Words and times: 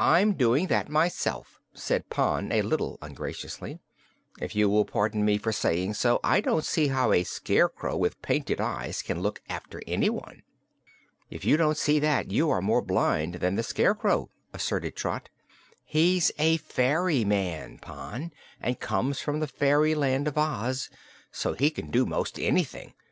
"I'm 0.00 0.32
doing 0.32 0.66
that 0.66 0.88
myself," 0.88 1.60
said 1.72 2.10
Pon, 2.10 2.50
a 2.50 2.60
little 2.62 2.98
ungraciously. 3.00 3.78
"If 4.40 4.56
you 4.56 4.68
will 4.68 4.84
pardon 4.84 5.24
me 5.24 5.38
for 5.38 5.52
saying 5.52 5.94
so, 5.94 6.18
I 6.24 6.40
don't 6.40 6.64
see 6.64 6.88
how 6.88 7.12
a 7.12 7.22
Scarecrow 7.22 7.96
with 7.96 8.20
painted 8.20 8.60
eyes 8.60 9.00
can 9.00 9.20
look 9.20 9.40
after 9.48 9.80
anyone." 9.86 10.42
"If 11.30 11.44
you 11.44 11.56
don't 11.56 11.76
see 11.76 12.00
that, 12.00 12.32
you 12.32 12.50
are 12.50 12.60
more 12.60 12.82
blind 12.82 13.34
than 13.34 13.54
the 13.54 13.62
Scarecrow," 13.62 14.28
asserted 14.52 14.96
Trot. 14.96 15.28
"He's 15.84 16.32
a 16.36 16.56
fairy 16.56 17.24
man, 17.24 17.78
Pon, 17.78 18.32
and 18.60 18.80
comes 18.80 19.20
from 19.20 19.38
the 19.38 19.46
fairyland 19.46 20.26
of 20.26 20.36
Oz, 20.36 20.90
so 21.30 21.52
he 21.52 21.70
can 21.70 21.92
do 21.92 22.04
'most 22.04 22.40
anything. 22.40 22.92